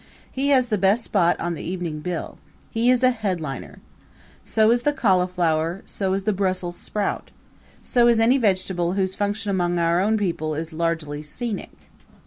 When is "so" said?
4.43-4.71, 5.85-6.13, 7.83-8.07